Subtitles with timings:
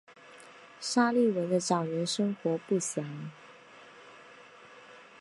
[0.79, 3.05] 沙利文的早年生活不详。